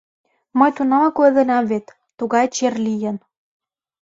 Мый 0.57 0.71
тунамак 0.75 1.15
ойленам 1.23 1.63
вет, 1.71 1.85
тугай 2.17 2.45
чер 2.55 2.73
лийын. 2.85 3.17